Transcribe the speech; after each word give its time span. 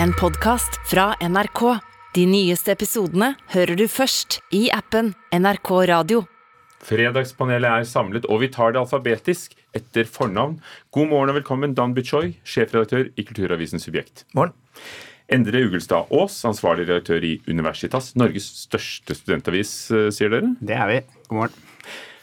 en 0.00 0.12
podkast 0.12 0.78
fra 0.90 1.12
NRK. 1.20 1.62
De 2.14 2.24
nyeste 2.28 2.72
episodene 2.74 3.32
hører 3.54 3.76
du 3.78 3.86
først 3.90 4.40
i 4.54 4.66
appen 4.74 5.12
NRK 5.34 5.70
Radio. 5.90 6.24
Fredagspanelet 6.82 7.68
er 7.70 7.86
samlet, 7.86 8.26
og 8.26 8.42
vi 8.42 8.50
tar 8.52 8.74
det 8.74 8.80
alfabetisk 8.82 9.54
etter 9.76 10.08
fornavn. 10.08 10.58
God 10.94 11.10
morgen 11.12 11.30
og 11.32 11.38
velkommen, 11.38 11.76
Dan 11.78 11.94
Buchoy, 11.94 12.34
sjefredaktør 12.44 13.12
i 13.14 13.24
Kulturavisen 13.28 13.82
Subjekt. 13.82 14.24
Morgen. 14.34 14.54
Endre 15.32 15.62
Ugelstad 15.64 16.10
Aas, 16.12 16.40
ansvarlig 16.44 16.88
redaktør 16.88 17.22
i 17.24 17.36
Universitas, 17.48 18.12
Norges 18.18 18.50
største 18.66 19.14
studentavis, 19.16 19.72
eh, 19.94 20.10
sier 20.12 20.32
dere. 20.34 20.56
Det 20.60 20.74
er 20.76 20.90
vi. 20.90 21.00
God 21.30 21.38
morgen. 21.38 21.56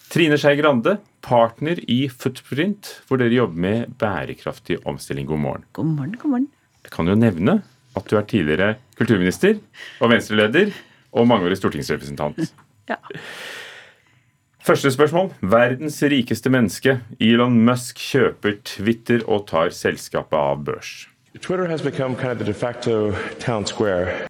Trine 0.09 0.38
Skei 0.41 0.57
Grande, 0.59 0.97
partner 1.21 1.79
i 1.88 2.07
Footprint, 2.09 3.01
hvor 3.07 3.21
dere 3.21 3.33
jobber 3.33 3.55
med 3.65 3.97
bærekraftig 3.97 4.81
omstilling. 4.86 5.25
God 5.29 5.39
morgen. 5.39 5.65
God 5.73 5.86
morgen, 5.86 6.17
god 6.20 6.29
morgen. 6.36 6.49
Jeg 6.86 6.93
kan 6.96 7.07
jo 7.07 7.18
nevne 7.20 7.59
at 7.98 8.09
du 8.09 8.18
er 8.18 8.27
tidligere 8.30 8.75
kulturminister 9.00 9.57
og 10.00 10.11
venstreleder 10.14 10.71
og 11.11 11.28
mangeårig 11.28 11.57
stortingsrepresentant. 11.60 12.54
Ja. 12.89 12.97
Første 14.65 14.92
spørsmål. 14.92 15.32
Verdens 15.42 15.97
rikeste 16.04 16.50
menneske, 16.54 17.00
Elon 17.20 17.56
Musk, 17.65 17.97
kjøper 17.97 18.60
Twitter 18.65 19.23
og 19.25 19.47
tar 19.50 19.71
selskapet 19.73 20.37
av 20.37 20.64
børs. 20.68 21.07
Twitter 21.39 21.68
has 21.70 21.82
become 21.82 22.15
kind 22.15 22.32
of 22.32 22.37
the 22.37 22.46
de 22.46 22.54
facto 22.54 23.14
town 23.39 23.65
square. 23.65 24.28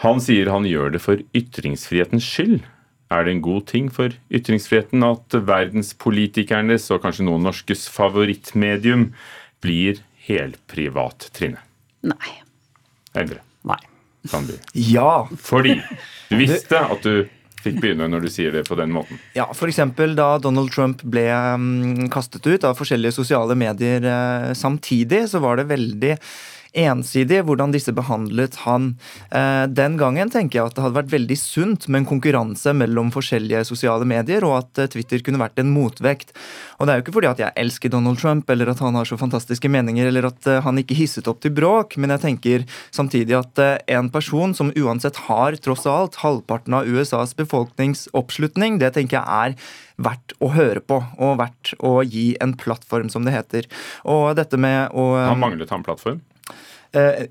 Han 0.00 0.20
sier 0.20 0.48
han 0.48 0.64
gjør 0.64 0.94
det 0.94 1.00
for 1.04 1.20
ytringsfrihetens 1.36 2.24
skyld. 2.24 2.60
Er 3.10 3.26
det 3.26 3.34
en 3.34 3.42
god 3.42 3.66
ting 3.68 3.90
for 3.92 4.14
ytringsfriheten 4.32 5.02
at 5.04 5.34
verdenspolitikernes 5.34 6.86
og 6.94 7.02
kanskje 7.02 7.26
noen 7.26 7.44
norskes 7.44 7.88
favorittmedium 7.90 9.10
blir 9.60 10.00
helprivat, 10.26 11.30
Trine? 11.36 11.62
Nei. 12.06 12.34
Endre. 13.14 13.40
Nei. 13.68 13.80
Sandby. 14.28 14.58
Ja. 14.72 15.28
Fordi 15.40 15.78
du 16.28 16.36
visste 16.36 16.80
at 16.80 17.04
du 17.04 17.28
fikk 17.60 17.80
begynne 17.82 18.08
når 18.08 18.24
du 18.24 18.30
sier 18.32 18.54
det 18.54 18.64
på 18.68 18.76
den 18.78 18.92
måten. 18.94 19.18
ja 19.36 19.46
F.eks. 19.52 19.80
da 20.16 20.28
Donald 20.40 20.72
Trump 20.72 21.02
ble 21.04 21.26
mm, 21.60 22.08
kastet 22.12 22.46
ut 22.48 22.64
av 22.64 22.78
forskjellige 22.78 23.18
sosiale 23.18 23.56
medier 23.58 24.04
eh, 24.08 24.52
samtidig, 24.56 25.26
så 25.32 25.42
var 25.44 25.60
det 25.60 25.68
veldig 25.72 26.14
ensidig 26.76 27.40
hvordan 27.46 27.72
disse 27.74 27.92
behandlet 27.94 28.60
han. 28.64 28.94
Eh, 29.34 29.64
den 29.70 29.96
gangen 30.00 30.30
tenker 30.30 30.60
jeg 30.60 30.70
at 30.70 30.76
det 30.76 30.84
hadde 30.84 30.98
vært 31.00 31.12
veldig 31.14 31.38
sunt 31.38 31.88
med 31.88 32.02
en 32.02 32.10
konkurranse 32.12 32.74
mellom 32.76 33.10
forskjellige 33.14 33.64
sosiale 33.68 34.06
medier, 34.08 34.46
og 34.46 34.60
at 34.60 34.82
eh, 34.82 34.90
Twitter 34.92 35.22
kunne 35.26 35.42
vært 35.42 35.60
en 35.62 35.72
motvekt. 35.74 36.34
Og 36.78 36.86
det 36.86 36.94
er 36.94 37.00
jo 37.00 37.06
ikke 37.06 37.16
fordi 37.18 37.30
at 37.32 37.42
jeg 37.42 37.56
elsker 37.64 37.92
Donald 37.92 38.20
Trump, 38.22 38.48
eller 38.50 38.72
at 38.72 38.82
han 38.84 38.96
har 38.98 39.08
så 39.08 39.18
fantastiske 39.20 39.70
meninger, 39.72 40.08
eller 40.10 40.30
at 40.30 40.50
eh, 40.50 40.62
han 40.64 40.80
ikke 40.80 40.98
hisset 40.98 41.28
opp 41.30 41.42
til 41.44 41.54
bråk, 41.56 41.98
men 42.00 42.14
jeg 42.14 42.24
tenker 42.26 42.66
samtidig 42.94 43.38
at 43.40 43.64
en 43.90 44.10
person 44.12 44.54
som 44.56 44.72
uansett 44.78 45.18
har 45.26 45.58
tross 45.62 45.86
alt 45.90 46.20
halvparten 46.22 46.76
av 46.76 46.88
USAs 46.88 47.34
befolkningsoppslutning, 47.38 48.78
det 48.80 48.94
tenker 48.96 49.20
jeg 49.20 49.26
er 49.26 49.78
verdt 50.00 50.34
å 50.40 50.50
høre 50.54 50.80
på, 50.80 51.00
og 51.20 51.38
verdt 51.40 51.74
å 51.84 52.00
gi 52.06 52.32
en 52.40 52.54
plattform, 52.58 53.10
som 53.12 53.26
det 53.26 53.34
heter. 53.34 53.68
Og 54.08 54.32
dette 54.38 54.56
med 54.60 54.94
å 54.96 55.12
Han 55.20 55.42
manglet 55.42 55.72
han 55.72 55.84
plattform? 55.86 56.22
Eh, 56.92 57.26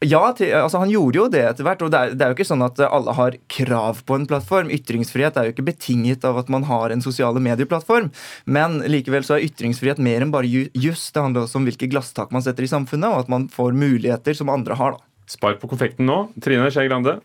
ja, 0.00 0.20
til, 0.32 0.54
altså 0.56 0.80
han 0.80 0.90
gjorde 0.90 1.18
jo 1.18 1.24
det 1.28 1.42
etter 1.44 1.66
hvert. 1.66 1.82
og 1.84 1.90
det 1.92 1.98
er, 2.00 2.14
det 2.16 2.24
er 2.24 2.32
jo 2.32 2.36
ikke 2.38 2.48
sånn 2.48 2.64
at 2.64 2.80
alle 2.86 3.12
har 3.18 3.36
krav 3.52 4.00
på 4.08 4.16
en 4.16 4.26
plattform. 4.30 4.70
Ytringsfrihet 4.72 5.36
er 5.36 5.48
jo 5.48 5.54
ikke 5.54 5.66
betinget 5.68 6.24
av 6.24 6.38
at 6.40 6.48
man 6.52 6.64
har 6.70 6.94
en 6.94 7.04
sosiale 7.04 7.42
medieplattform. 7.44 8.08
Men 8.46 8.80
likevel 8.88 9.26
så 9.28 9.36
er 9.36 9.46
ytringsfrihet 9.50 10.00
mer 10.02 10.24
enn 10.24 10.32
bare 10.32 10.48
ju- 10.48 10.70
juss. 10.74 11.10
Det 11.12 11.22
handler 11.22 11.44
også 11.44 11.60
om 11.60 11.68
hvilke 11.68 11.90
glasstak 11.92 12.32
man 12.32 12.42
setter 12.44 12.64
i 12.64 12.72
samfunnet, 12.72 13.10
og 13.12 13.26
at 13.26 13.28
man 13.32 13.48
får 13.52 13.76
muligheter 13.76 14.34
som 14.38 14.50
andre 14.52 14.78
har. 14.80 14.96
da. 14.96 15.04
Spark 15.32 15.60
på 15.62 15.68
konfekten 15.70 16.08
nå. 16.08 16.16
Trine 16.42 16.70
Skei 16.72 16.88
Grande. 16.88 17.18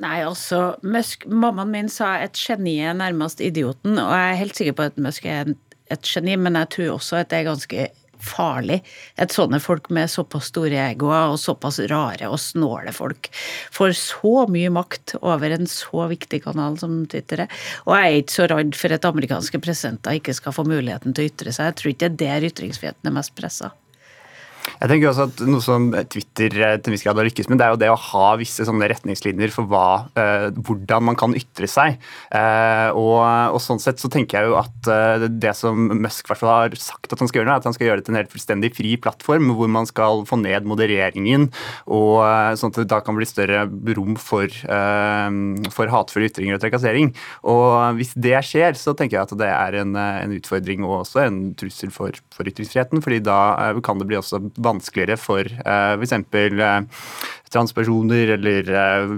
Nei, 0.00 0.22
altså, 0.24 0.74
Musk, 0.82 1.26
Mammaen 1.28 1.70
min 1.70 1.88
sa 1.92 2.14
et 2.24 2.32
geni 2.40 2.78
er 2.80 2.94
nærmest 2.96 3.42
idioten, 3.44 3.98
og 4.00 4.08
jeg 4.16 4.30
er 4.32 4.38
helt 4.40 4.56
sikker 4.56 4.76
på 4.78 4.86
at 4.88 4.96
Musk 4.96 5.26
er 5.28 5.52
et 5.92 6.02
geni, 6.08 6.36
men 6.40 6.56
jeg 6.56 6.70
tror 6.72 6.94
også 6.96 7.20
at 7.20 7.28
det 7.28 7.42
er 7.42 7.50
ganske 7.50 7.88
farlig 8.24 8.80
at 9.20 9.34
sånne 9.34 9.60
folk 9.62 9.90
med 9.94 10.10
såpass 10.10 10.50
store 10.50 10.80
egoer 10.90 11.34
og 11.34 11.40
såpass 11.40 11.80
rare 11.92 12.30
og 12.30 12.40
snåle 12.42 12.92
folk 12.96 13.30
får 13.74 13.94
så 13.98 14.34
mye 14.50 14.72
makt 14.74 15.16
over 15.20 15.54
en 15.54 15.70
så 15.70 16.08
viktig 16.10 16.42
kanal 16.48 16.78
som 16.80 17.02
Twitter 17.10 17.46
er. 17.46 17.62
Og 17.86 17.94
jeg 17.94 18.10
er 18.10 18.20
ikke 18.24 18.38
så 18.38 18.50
redd 18.50 18.76
for 18.78 18.96
at 18.96 19.08
amerikanske 19.08 19.62
presidenter 19.62 20.18
ikke 20.18 20.34
skal 20.36 20.56
få 20.56 20.66
muligheten 20.68 21.14
til 21.14 21.26
å 21.26 21.32
ytre 21.32 21.54
seg. 21.54 21.70
Jeg 21.70 21.78
tror 21.80 21.94
ikke 21.94 22.12
det 22.18 22.30
er 22.30 22.40
der 22.40 22.50
ytringsfriheten 22.50 23.10
er 23.10 23.16
mest 23.16 23.34
pressa. 23.38 23.72
Jeg 24.78 24.90
tenker 24.90 25.10
også 25.10 25.26
at 25.28 25.42
Noe 25.48 25.64
som 25.64 25.88
Twitter 26.12 26.54
eh, 26.54 26.76
til 26.78 26.90
en 26.90 26.96
viss 26.96 27.04
grad 27.06 27.18
har 27.20 27.26
lykkes 27.28 27.50
med, 27.50 27.60
det 27.60 27.66
er 27.66 27.74
jo 27.74 27.80
det 27.82 27.90
å 27.92 27.98
ha 27.98 28.28
visse 28.40 28.64
sånne 28.66 28.88
retningslinjer 28.92 29.52
for 29.54 29.68
hva, 29.70 30.06
eh, 30.20 30.46
hvordan 30.56 31.06
man 31.10 31.18
kan 31.18 31.34
ytre 31.36 31.68
seg. 31.70 31.98
Eh, 32.36 32.88
og, 32.94 33.20
og 33.54 33.60
Sånn 33.60 33.82
sett 33.82 34.00
så 34.00 34.08
tenker 34.10 34.40
jeg 34.40 34.50
jo 34.50 34.56
at 34.58 34.88
det 35.30 35.52
som 35.54 35.90
Musk 36.00 36.30
har 36.32 36.72
sagt 36.80 37.12
at 37.12 37.20
han 37.20 37.28
skal 37.28 37.42
gjøre, 37.42 37.52
er 37.52 37.60
at 37.60 37.66
han 37.68 37.74
skal 37.76 37.86
gjøre 37.86 38.00
det 38.00 38.06
til 38.06 38.14
en 38.14 38.18
helt 38.18 38.32
fullstendig 38.32 38.70
fri 38.74 38.94
plattform, 38.98 39.50
hvor 39.54 39.68
man 39.70 39.86
skal 39.86 40.24
få 40.26 40.38
ned 40.40 40.66
modereringen, 40.66 41.50
og 41.84 42.24
sånn 42.58 42.72
at 42.72 42.80
det 42.80 42.86
da 42.90 42.98
kan 43.04 43.18
bli 43.18 43.28
større 43.28 43.66
rom 43.98 44.16
for, 44.18 44.48
for 45.76 45.92
hatefulle 45.92 46.30
ytringer 46.30 46.56
og 46.56 46.64
trakassering. 46.64 47.12
Og 47.52 48.00
Hvis 48.00 48.14
det 48.16 48.40
skjer, 48.48 48.74
så 48.80 48.96
tenker 48.96 49.18
jeg 49.18 49.28
at 49.28 49.36
det 49.44 49.50
er 49.52 49.78
en, 49.82 49.94
en 50.00 50.34
utfordring 50.34 50.88
og 50.88 51.02
også 51.02 51.22
en 51.26 51.40
trussel 51.60 51.92
for, 51.94 52.16
for 52.34 52.48
ytringsfriheten, 52.50 53.04
fordi 53.04 53.20
da 53.28 53.40
kan 53.84 54.00
det 54.00 54.08
bli 54.10 54.18
også 54.18 54.40
vanskeligere 54.62 55.18
for 55.20 55.46
uh, 55.64 55.96
f.eks. 55.98 56.16
Uh, 56.32 56.84
transpersoner 57.50 58.28
eller 58.36 58.70
eh, 58.70 59.12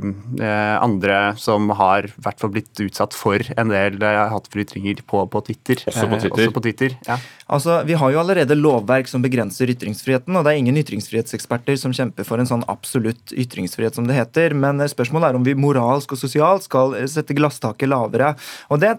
eh, 0.47 0.83
andre 0.83 1.19
som 1.37 1.69
har 1.77 2.09
hvert 2.17 2.41
fall 2.41 2.53
blitt 2.55 2.81
utsatt 2.81 3.15
for 3.17 3.45
en 3.61 3.73
del 3.73 3.99
eh, 4.01 4.21
hatefulle 4.33 5.05
på, 5.07 5.25
på 5.29 5.43
Twitter. 5.49 5.83
Også 5.87 6.09
på 6.09 6.17
Eh, 6.17 6.23
Twitter. 6.23 6.47
også 6.47 6.57
på 6.57 6.63
Twitter 6.65 6.97
ja. 7.07 7.19
Altså, 7.53 7.83
Vi 7.85 7.93
har 7.93 8.11
jo 8.11 8.21
allerede 8.21 8.57
lovverk 8.57 9.09
som 9.09 9.23
begrenser 9.23 9.69
ytringsfriheten, 9.69 10.37
og 10.37 10.45
det 10.45 10.53
er 10.55 10.61
ingen 10.63 10.79
ytringsfrihetseksperter 10.81 11.77
som 11.77 11.93
kjemper 11.93 12.25
for 12.25 12.41
en 12.41 12.49
sånn 12.49 12.65
absolutt 12.73 13.35
ytringsfrihet, 13.37 13.99
som 13.99 14.09
det 14.09 14.17
heter. 14.17 14.57
Men 14.57 14.81
eh, 14.81 14.89
spørsmålet 14.89 15.29
er 15.29 15.41
om 15.41 15.45
vi 15.45 15.59
moralsk 15.59 16.17
og 16.17 16.23
sosialt 16.23 16.65
skal 16.69 16.97
eh, 16.97 17.09
sette 17.11 17.37
glasstaket 17.37 17.93
lavere. 17.93 18.33
Og 18.73 18.81
det 18.81 18.97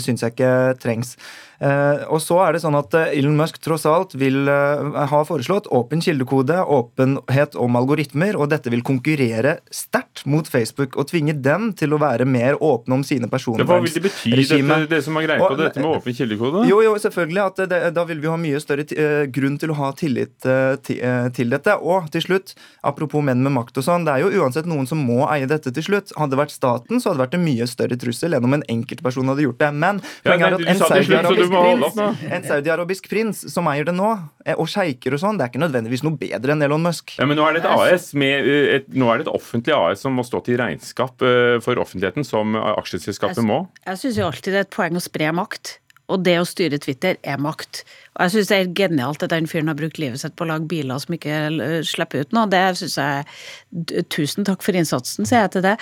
syns 0.00 0.24
jeg 0.24 0.32
ikke 0.32 0.54
trengs. 0.80 1.18
Eh, 1.60 2.02
og 2.10 2.20
så 2.22 2.40
er 2.44 2.56
det 2.56 2.62
sånn 2.64 2.76
at 2.78 2.94
eh, 2.98 3.12
Elon 3.18 3.36
Musk 3.38 3.60
tross 3.62 3.84
alt 3.88 4.16
vil 4.18 4.48
eh, 4.50 4.98
ha 5.10 5.20
foreslått 5.26 5.68
åpen 5.74 6.02
kildekode, 6.04 6.56
åpenhet 6.60 7.54
om 7.60 7.78
algoritmer, 7.78 8.38
og 8.38 8.50
dette 8.52 8.72
vil 8.72 8.82
konkurrere 8.86 9.58
sterkt 9.72 10.24
mot 10.30 10.48
Facebook 10.50 10.98
og 10.98 11.08
tvinge 11.12 11.36
dem 11.44 11.70
til 11.78 11.94
å 11.94 12.00
være 12.02 12.26
mer 12.26 12.58
åpne 12.58 12.98
om 12.98 13.04
sine 13.06 13.28
Det, 13.30 13.66
hva 13.68 13.80
vil 13.82 13.92
det 13.94 14.04
bety, 14.04 14.34
dette, 14.34 14.80
det 14.90 15.00
som 15.06 15.16
er 15.18 15.28
greia 15.28 15.42
på 15.42 15.58
dette 15.58 15.82
med 15.82 15.90
åpen 15.90 16.16
kildekode? 16.16 16.64
Jo, 16.68 16.80
jo, 16.84 16.96
selvfølgelig. 17.00 17.44
at 17.44 17.62
det, 17.70 17.80
Da 17.94 18.04
vil 18.08 18.20
vi 18.22 18.30
ha 18.30 18.36
mye 18.40 18.60
større 18.62 19.26
grunn 19.32 19.58
til 19.60 19.72
å 19.72 19.78
ha 19.78 19.90
tillit 19.96 20.34
til 20.44 21.54
dette. 21.54 21.76
Og 21.80 22.10
til 22.14 22.24
slutt, 22.24 22.54
apropos 22.86 23.24
menn 23.24 23.42
med 23.44 23.54
makt 23.56 23.78
og 23.80 23.86
sånn, 23.86 24.06
det 24.06 24.14
er 24.14 24.24
jo 24.24 24.42
uansett 24.42 24.68
noen 24.70 24.88
som 24.90 25.00
må 25.02 25.24
eie 25.30 25.48
dette 25.50 25.72
til 25.74 25.86
slutt. 25.86 26.12
Hadde 26.18 26.34
det 26.34 26.42
vært 26.44 26.54
staten, 26.54 27.00
så 27.00 27.10
hadde 27.10 27.20
det 27.20 27.24
vært 27.26 27.38
en 27.38 27.46
mye 27.46 27.68
større 27.70 27.98
trussel 28.00 28.36
enn 28.36 28.48
om 28.48 28.56
en 28.58 28.66
enkeltperson 28.70 29.30
hadde 29.32 29.46
gjort 29.46 29.60
det. 29.62 29.72
Men 29.74 30.02
Ja, 30.24 30.34
poenget 30.34 30.46
er 30.48 30.58
at 30.58 30.68
en 30.74 30.82
sa 30.82 31.43
prins, 31.52 32.22
en 32.30 32.46
saudiarabisk 32.48 33.08
prins 33.10 33.42
som 33.52 33.68
eier 33.70 33.86
det 33.88 33.94
nå, 33.96 34.10
eh, 34.46 34.56
og 34.56 34.68
sjeiker 34.70 35.16
og 35.16 35.22
sånn, 35.22 35.38
det 35.38 35.46
er 35.46 35.52
ikke 35.52 35.62
nødvendigvis 35.64 36.04
noe 36.06 36.18
bedre 36.20 36.54
enn 36.56 36.64
Elon 36.66 36.84
Musk. 36.84 37.16
Ja, 37.18 37.28
men 37.28 37.38
Nå 37.40 37.46
er 37.48 37.56
det 37.58 37.64
et 37.64 37.70
AS 37.70 38.10
med, 38.18 38.48
eh, 38.48 38.74
et, 38.78 38.90
nå 38.94 39.10
er 39.10 39.20
det 39.20 39.28
et 39.28 39.34
offentlig 39.34 39.76
AS 39.76 40.04
som 40.04 40.16
må 40.16 40.24
stå 40.26 40.42
til 40.46 40.60
regnskap 40.60 41.24
eh, 41.24 41.56
for 41.64 41.80
offentligheten, 41.82 42.26
som 42.26 42.56
aksjeselskapet 42.56 43.44
må. 43.46 43.64
Jeg 43.86 44.02
syns 44.02 44.20
jo 44.20 44.28
alltid 44.28 44.54
det 44.54 44.62
er 44.62 44.68
et 44.68 44.76
poeng 44.76 45.00
å 45.00 45.02
spre 45.02 45.32
makt. 45.34 45.78
Og 46.12 46.20
det 46.20 46.34
å 46.36 46.44
styre 46.44 46.76
Twitter 46.82 47.16
er 47.24 47.38
makt. 47.40 47.84
Og 48.14 48.26
jeg 48.26 48.34
syns 48.34 48.50
det 48.50 48.58
er 48.58 48.72
genialt 48.78 49.24
at 49.26 49.32
den 49.32 49.48
fyren 49.50 49.70
har 49.70 49.78
brukt 49.78 49.98
livet 49.98 50.22
sitt 50.22 50.36
på 50.38 50.46
å 50.46 50.50
lage 50.52 50.68
biler 50.70 51.00
som 51.02 51.16
ikke 51.16 51.82
slipper 51.86 52.22
ut 52.22 52.34
noe. 52.36 52.50
Det 52.50 52.62
syns 52.78 52.98
jeg 53.00 53.24
Tusen 54.14 54.46
takk 54.46 54.62
for 54.62 54.76
innsatsen, 54.78 55.26
sier 55.26 55.44
jeg 55.44 55.52
til 55.56 55.64
det. 55.64 55.72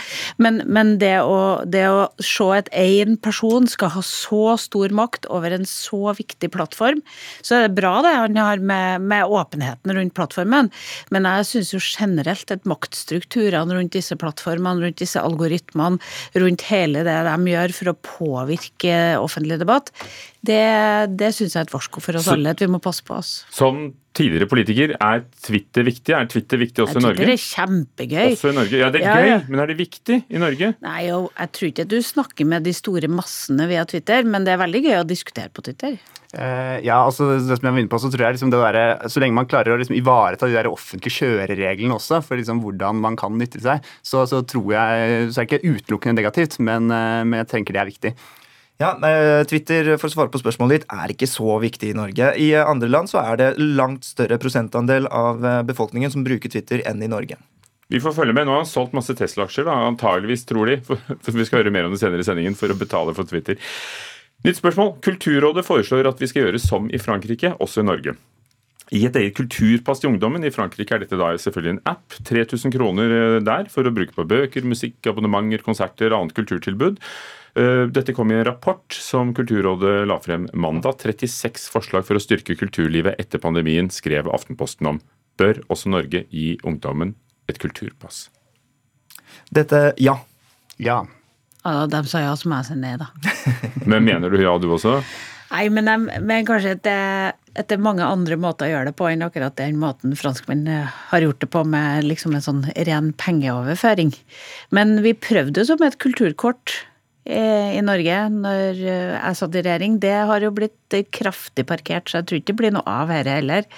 Men, 0.41 0.63
men 0.65 0.95
det, 1.03 1.19
å, 1.21 1.61
det 1.69 1.83
å 1.93 2.07
se 2.25 2.47
at 2.57 2.71
én 2.73 3.19
person 3.21 3.67
skal 3.69 3.93
ha 3.93 4.03
så 4.07 4.55
stor 4.61 4.95
makt 4.97 5.29
over 5.29 5.53
en 5.53 5.67
så 5.69 6.15
viktig 6.17 6.49
plattform, 6.55 7.03
så 7.45 7.59
er 7.59 7.67
det 7.67 7.77
bra 7.77 7.99
det 8.07 8.15
han 8.17 8.41
har 8.41 8.65
med, 8.65 9.05
med 9.13 9.29
åpenheten 9.29 9.93
rundt 9.93 10.17
plattformen. 10.17 10.73
Men 11.13 11.29
jeg 11.29 11.51
syns 11.51 11.75
jo 11.75 11.83
generelt 11.85 12.55
at 12.55 12.65
maktstrukturene 12.69 13.77
rundt 13.77 13.93
disse 13.93 14.17
plattformene, 14.17 14.87
rundt 14.87 15.03
disse 15.05 15.21
algoritmene, 15.21 16.01
rundt 16.41 16.65
hele 16.73 17.05
det 17.05 17.19
de 17.29 17.53
gjør 17.53 17.77
for 17.77 17.93
å 17.93 17.99
påvirke 18.17 18.99
offentlig 19.21 19.61
debatt, 19.61 19.93
Det, 20.43 20.59
det 21.15 21.29
syns 21.37 21.53
jeg 21.55 21.61
er 21.61 21.69
et 21.69 21.73
varsko 21.75 22.01
for 22.03 22.19
oss 22.19 22.22
Så- 22.25 22.37
alle, 22.37 22.55
at 22.55 22.63
vi 22.63 22.71
må 22.71 22.81
passe 22.83 23.03
på 23.05 23.17
oss. 23.19 23.45
Som 23.51 23.93
tidligere 24.13 24.49
politiker, 24.49 24.95
er 25.01 25.25
Twitter 25.41 25.87
viktig? 25.87 26.13
Er 26.13 26.27
Twitter 26.29 26.61
viktig 26.61 26.85
også 26.85 27.01
i 27.01 27.05
Norge? 27.07 27.17
Twitter 27.17 27.33
er 27.33 27.43
kjempegøy. 27.43 28.33
Også 28.33 28.51
i 28.51 28.57
Norge? 28.57 28.79
Ja, 28.79 28.91
det 28.93 29.01
er 29.01 29.07
Ja, 29.07 29.15
gøy, 29.17 29.29
ja. 29.29 29.39
men 29.49 29.61
er 29.61 29.67
det 29.67 29.77
viktig 29.79 30.25
i 30.29 30.39
Norge? 30.39 30.75
Nei, 30.83 31.09
jo, 31.09 31.31
jeg 31.39 31.53
tror 31.53 31.69
ikke 31.71 31.87
at 31.87 31.89
du 31.89 32.01
snakker 32.05 32.47
med 32.47 32.65
de 32.65 32.73
store 32.77 33.09
massene 33.09 33.69
via 33.69 33.85
Twitter, 33.85 34.23
men 34.25 34.45
det 34.45 34.53
er 34.53 34.61
veldig 34.61 34.83
gøy 34.85 34.99
å 35.01 35.07
diskutere 35.07 35.49
på 35.49 35.65
Twitter. 35.65 35.97
Uh, 36.33 36.81
ja, 36.81 36.97
altså 37.05 37.27
det 37.37 37.45
som 37.59 37.67
jeg 37.67 37.73
var 37.75 37.81
inne 37.83 37.93
på, 37.93 38.01
så 38.01 38.09
tror 38.09 38.25
jeg 38.25 38.37
liksom 38.39 38.53
det 38.53 38.61
der, 38.61 39.09
Så 39.09 39.21
lenge 39.21 39.37
man 39.37 39.45
klarer 39.45 39.75
å 39.75 39.77
liksom 39.77 39.97
ivareta 39.99 40.49
de 40.49 40.55
der 40.57 40.69
offentlige 40.71 41.13
kjørereglene 41.21 41.93
også, 41.93 42.23
for 42.25 42.41
liksom 42.41 42.63
hvordan 42.65 43.01
man 43.05 43.17
kan 43.17 43.37
nytte 43.37 43.61
seg, 43.61 43.85
så, 44.01 44.25
så 44.25 44.41
tror 44.41 44.73
jeg 44.73 45.33
Så 45.33 45.43
er 45.43 45.45
det 45.45 45.61
ikke 45.61 45.77
utelukkende 45.77 46.23
negativt, 46.23 46.59
men, 46.59 46.89
uh, 46.89 47.21
men 47.25 47.43
jeg 47.43 47.49
tenker 47.53 47.77
det 47.77 47.83
er 47.83 47.93
viktig. 47.93 48.15
Ja, 48.81 48.93
eh, 49.07 49.45
Twitter 49.47 49.93
for 50.01 50.09
å 50.09 50.15
svare 50.15 50.33
på 50.33 50.41
spørsmålet 50.41 50.83
ditt, 50.83 50.87
er 50.91 51.13
ikke 51.13 51.29
så 51.31 51.59
viktig 51.63 51.93
i 51.93 51.97
Norge. 51.97 52.33
I 52.41 52.53
eh, 52.57 52.67
andre 52.67 52.89
land 52.91 53.11
så 53.11 53.21
er 53.23 53.39
det 53.39 53.51
langt 53.61 54.07
større 54.09 54.39
prosentandel 54.43 55.07
av 55.13 55.45
eh, 55.45 55.61
befolkningen 55.69 56.13
som 56.15 56.25
bruker 56.27 56.51
Twitter 56.53 56.83
enn 56.89 57.03
i 57.05 57.11
Norge. 57.11 57.39
Vi 57.93 58.01
får 58.01 58.17
følge 58.17 58.35
med. 58.35 58.49
Nå 58.49 58.55
har 58.55 58.63
han 58.65 58.71
solgt 58.71 58.97
masse 58.97 59.15
Tesla-aksjer, 59.19 59.69
antageligvis, 59.69 60.47
tror 60.49 60.71
de. 60.71 60.79
For, 60.89 61.37
vi 61.37 61.47
skal 61.47 61.61
høre 61.61 61.75
mer 61.75 61.87
om 61.87 61.95
det 61.95 62.01
senere 62.01 62.25
i 62.25 62.27
sendingen, 62.27 62.57
for 62.59 62.73
å 62.73 62.79
betale 62.79 63.15
for 63.15 63.29
Twitter. 63.29 63.61
Nytt 64.47 64.59
spørsmål. 64.59 64.95
Kulturrådet 65.05 65.67
foreslår 65.67 66.09
at 66.09 66.23
vi 66.23 66.31
skal 66.31 66.47
gjøre 66.47 66.63
som 66.63 66.89
i 66.91 66.99
Frankrike, 66.99 67.53
også 67.63 67.85
i 67.85 67.87
Norge. 67.87 68.17
I 68.93 69.05
et 69.07 69.15
eget 69.17 69.37
kulturpass 69.37 70.03
til 70.03 70.11
ungdommen. 70.11 70.43
I 70.45 70.53
Frankrike 70.53 70.97
er 70.97 71.05
dette 71.05 71.21
da 71.21 71.31
selvfølgelig 71.39 71.77
en 71.77 71.85
app. 71.93 72.17
3000 72.29 72.75
kroner 72.75 73.15
der 73.45 73.71
for 73.73 73.87
å 73.87 73.93
bruke 73.95 74.17
på 74.17 74.27
bøker, 74.29 74.67
musikk, 74.69 74.99
abonnementer, 75.09 75.63
konserter 75.65 76.17
annet 76.17 76.35
kulturtilbud. 76.37 76.99
Eh, 77.55 77.87
Dette 77.93 78.15
kom 78.17 78.31
i 78.33 78.35
en 78.35 78.45
rapport 78.45 78.93
som 78.93 79.35
Kulturrådet 79.35 80.07
la 80.09 80.19
frem 80.21 80.49
mandag. 80.53 81.01
36 81.03 81.69
forslag 81.73 82.07
for 82.09 82.17
å 82.17 82.23
styrke 82.23 82.57
kulturlivet 82.57 83.21
etter 83.21 83.43
pandemien, 83.43 83.91
skrev 83.93 84.31
Aftenposten 84.33 84.89
om. 84.89 85.03
Bør 85.41 85.61
også 85.73 85.93
Norge 85.93 86.25
gi 86.33 86.55
ungdommen 86.65 87.15
et 87.51 87.61
kulturpass? 87.61 88.29
Dette, 89.53 89.93
ja. 90.01 90.17
Ja. 90.81 91.03
Ja, 91.63 91.85
de 91.87 92.01
sa 92.09 92.23
ja, 92.25 92.33
så 92.37 92.49
må 92.49 92.59
jeg 92.61 92.73
si 92.73 92.79
nei, 92.81 92.97
da. 93.01 93.13
Men 93.91 94.09
mener 94.09 94.33
du 94.33 94.41
ja, 94.41 94.57
du 94.59 94.71
også? 94.73 95.03
Nei, 95.53 95.67
men, 95.69 95.85
jeg, 95.85 96.21
men 96.25 96.47
kanskje 96.49 96.71
at 96.79 96.81
det, 96.87 97.01
at 97.61 97.67
det 97.69 97.77
er 97.77 97.83
mange 97.85 98.07
andre 98.09 98.39
måter 98.41 98.65
å 98.65 98.71
gjøre 98.71 98.89
det 98.89 98.95
på 98.97 99.11
enn 99.11 99.25
akkurat 99.27 99.53
den 99.59 99.77
måten 99.77 100.15
franskmenn 100.17 100.63
eh, 100.65 100.95
har 101.11 101.27
gjort 101.27 101.43
det 101.45 101.49
på, 101.53 101.61
med 101.69 102.07
liksom 102.07 102.33
en 102.39 102.45
sånn 102.45 102.63
ren 102.89 103.11
pengeoverføring. 103.21 104.15
Men 104.73 105.03
vi 105.05 105.13
prøvde 105.13 105.61
jo 105.61 105.69
som 105.69 105.85
et 105.85 105.99
kulturkort 106.01 106.79
i 107.23 107.83
Norge 107.87 108.19
når 108.35 108.81
eh, 108.83 109.13
jeg 109.15 109.39
satt 109.39 109.59
i 109.59 109.63
regjering. 109.63 109.99
Det 110.03 110.15
har 110.31 110.43
jo 110.43 110.53
blitt 110.55 110.97
eh, 110.97 111.07
kraftig 111.15 111.67
parkert, 111.69 112.11
så 112.11 112.21
jeg 112.21 112.29
tror 112.29 112.41
ikke 112.41 112.51
det 112.53 112.59
blir 112.59 112.75
noe 112.75 112.87
av 112.89 113.13
dette 113.13 113.37
heller. 113.37 113.69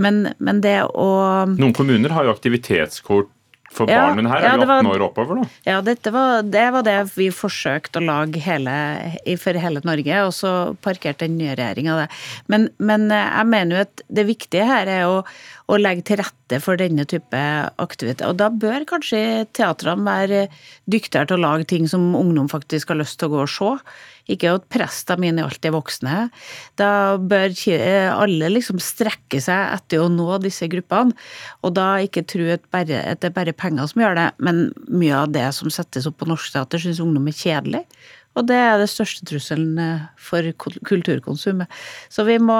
Men, 0.00 0.24
men 0.42 0.62
det 0.64 0.80
å 0.88 1.10
Noen 1.54 1.76
kommuner 1.76 2.16
har 2.16 2.26
jo 2.26 2.34
aktivitetskort 2.34 3.30
for 3.70 3.86
Ja, 3.90 4.08
barn, 4.08 4.16
men 4.18 4.26
her 4.26 4.42
er 4.42 4.56
jo 4.58 4.64
18 4.64 4.68
var- 4.68 4.82
18 4.82 4.90
år 4.90 5.04
oppover, 5.06 5.40
da. 5.40 5.48
Ja, 5.68 5.80
var, 5.80 6.42
det 6.42 6.64
var 6.74 6.82
det 6.82 6.96
vi 7.14 7.28
forsøkte 7.30 8.00
å 8.00 8.04
lage 8.04 8.42
hele, 8.42 8.74
for 9.38 9.54
hele 9.54 9.82
Norge, 9.86 10.24
og 10.26 10.32
så 10.34 10.52
parkerte 10.82 11.28
den 11.28 11.38
nye 11.38 11.54
regjeringa 11.54 12.00
det. 12.02 12.08
Men, 12.50 12.68
men 12.78 13.10
eh, 13.14 13.30
jeg 13.30 13.46
mener 13.46 13.76
jo 13.76 13.82
at 13.86 14.02
det 14.10 14.26
viktige 14.26 14.66
her 14.66 14.90
er 14.90 15.06
å, 15.06 15.22
å 15.70 15.78
legge 15.78 16.02
til 16.10 16.18
rette 16.18 16.58
for 16.60 16.80
denne 16.80 17.06
type 17.06 17.42
aktivitet. 17.78 18.26
Og 18.26 18.40
da 18.42 18.50
bør 18.50 18.84
kanskje 18.90 19.46
teatrene 19.54 20.02
være 20.04 20.48
dyktigere 20.90 21.30
til 21.30 21.38
å 21.38 21.44
lage 21.46 21.68
ting 21.70 21.86
som 21.86 22.10
ungdom 22.18 22.50
faktisk 22.50 22.90
har 22.90 22.98
lyst 22.98 23.20
til 23.20 23.30
å 23.30 23.36
gå 23.36 23.44
og 23.46 23.54
se. 23.54 23.70
Ikke 24.30 24.54
at 24.54 24.66
prestene 24.72 25.24
mine 25.24 25.44
alltid 25.44 25.70
er 25.70 25.74
voksne. 25.74 26.16
Da 26.80 26.90
bør 27.18 27.54
eh, 27.74 28.08
alle 28.10 28.52
liksom 28.52 28.80
strekke 28.82 29.40
seg 29.42 29.74
etter 29.76 30.04
å 30.04 30.10
nå 30.12 30.38
disse 30.44 30.68
gruppene, 30.70 31.16
og 31.66 31.74
da 31.78 31.88
ikke 32.04 32.26
tro 32.28 32.46
at, 32.54 32.64
bare, 32.72 33.02
at 33.12 33.22
det 33.22 33.30
er 33.30 33.36
bare 33.36 33.56
penger 33.56 33.90
som 33.90 34.04
gjør 34.04 34.18
det, 34.18 34.28
men 34.42 34.68
mye 34.88 35.24
av 35.24 35.34
det 35.34 35.48
som 35.56 35.72
settes 35.72 36.08
opp 36.08 36.20
på 36.22 36.30
norsk 36.30 36.54
teater, 36.54 36.82
syns 36.82 37.02
ungdom 37.02 37.28
er 37.30 37.36
kjedelig. 37.36 37.84
Og 38.38 38.46
det 38.46 38.56
er 38.56 38.76
det 38.78 38.86
største 38.92 39.24
trusselen 39.26 39.78
eh, 39.82 40.04
for 40.20 40.46
kul- 40.62 40.78
kulturkonsumet. 40.86 41.66
Så 42.12 42.22
vi 42.28 42.36
må, 42.38 42.56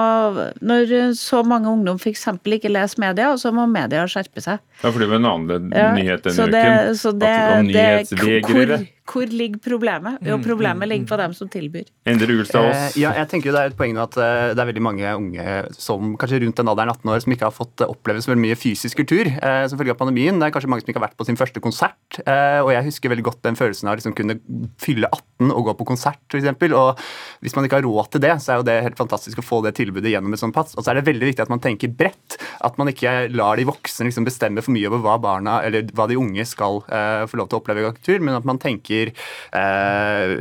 når 0.61 1.13
så 1.17 1.43
mange 1.47 1.71
ungdom 1.71 1.99
f.eks. 2.01 2.25
ikke 2.43 2.71
leser 2.71 2.99
media, 2.99 3.31
så 3.39 3.53
må 3.55 3.67
media 3.71 4.03
skjerpe 4.11 4.43
seg. 4.43 4.59
Ja, 4.81 4.89
for 4.91 4.99
det 4.99 5.07
var 5.11 5.21
en 5.21 5.29
annen 5.29 5.69
Ja, 5.71 5.91
nyhet 5.95 6.25
denne 6.25 6.35
så 6.35 6.47
det, 6.51 6.65
uken. 6.65 6.97
Så 6.99 7.11
det, 7.21 7.29
at, 7.31 8.11
det, 8.11 8.41
hvor, 8.49 8.73
hvor 9.11 9.31
ligger 9.31 9.59
problemet? 9.63 10.19
Jo, 10.25 10.37
problemet 10.43 10.89
ligger 10.89 11.07
på 11.11 11.17
dem 11.21 11.33
som 11.37 11.49
tilbyr. 11.51 11.87
Endre 12.09 12.35
Ulstad 12.35 12.61
Eh, 12.67 12.75
Aas. 12.85 12.95
ja, 12.99 13.11
jeg 13.17 13.27
tenker 13.31 13.49
jo 13.49 13.53
Det 13.55 13.61
er 13.61 13.71
et 13.71 13.77
poeng 13.79 13.97
at 14.01 14.15
eh, 14.21 14.51
det 14.55 14.61
er 14.61 14.69
veldig 14.69 14.83
mange 14.85 15.11
unge 15.17 15.45
som 15.77 16.13
kanskje 16.19 16.41
rundt 16.43 16.59
den 16.59 16.71
alderen 16.71 16.91
18 16.93 17.11
år 17.15 17.23
som 17.23 17.35
ikke 17.35 17.47
har 17.47 17.55
fått 17.55 17.83
eh, 17.85 17.89
oppleve 17.91 18.21
så 18.23 18.31
veldig 18.33 18.43
mye 18.47 18.57
fysisk 18.59 18.99
kultur 19.01 19.29
eh, 19.31 19.63
som 19.71 19.79
følge 19.79 19.95
av 19.95 19.99
pandemien. 20.01 20.39
Det 20.41 20.49
er 20.49 20.55
kanskje 20.55 20.71
mange 20.73 20.83
som 20.85 20.91
ikke 20.93 20.99
har 21.01 21.07
vært 21.09 21.17
på 21.21 21.27
sin 21.29 21.39
første 21.39 21.63
konsert. 21.63 22.19
eh, 22.25 22.59
og 22.63 22.71
jeg 22.75 22.87
husker 22.89 23.13
veldig 23.15 23.27
godt 23.29 23.41
den 23.47 23.59
følelsen 23.59 23.87
av 23.89 23.95
å 23.95 24.01
liksom 24.01 24.15
kunne 24.17 24.39
fylle 24.81 25.07
18 25.11 25.51
og 25.51 25.60
gå 25.67 25.75
på 25.79 25.87
konsert 25.91 26.19
f.eks. 26.31 26.49
Og 26.71 26.99
hvis 27.43 27.55
man 27.57 27.67
ikke 27.67 27.79
har 27.79 27.87
råd 27.87 28.11
til 28.15 28.23
det, 28.23 28.33
så 28.43 28.53
er 28.53 28.61
jo 28.61 28.67
det 28.67 28.77
helt 28.87 28.99
fantastisk 28.99 29.41
å 29.41 29.45
få 29.45 29.61
det 29.65 29.73
tilbudet 29.79 30.11
gjennom 30.13 30.33
et 30.35 30.41
sånt 30.41 30.55
pass. 30.55 30.75
Og 30.77 30.83
så 30.85 30.91
er 30.93 30.99
det 30.99 31.07
veldig 31.09 31.31
viktig 31.31 31.45
at 31.45 31.51
man 31.53 31.61
tenker 31.63 31.91
bredt. 31.91 32.37
At 32.61 32.77
man 32.81 32.91
ikke 32.91 33.29
lar 33.33 33.59
de 33.59 33.65
voksne 33.69 34.07
liksom 34.09 34.27
bestemme 34.27 34.63
for 34.63 34.73
mye 34.75 34.89
over 34.89 35.01
hva 35.05 35.17
barna 35.21 35.59
eller 35.65 35.87
hva 35.97 36.07
de 36.09 36.17
unge 36.19 36.45
skal 36.47 36.81
eh, 36.91 37.23
få 37.29 37.39
lov 37.39 37.49
til 37.51 37.57
å 37.57 37.61
oppleve 37.61 37.83
i 37.83 37.89
kultur, 37.95 38.21
men 38.23 38.37
at 38.37 38.47
man 38.47 38.59
tenker 38.61 39.11
eh, 39.11 40.33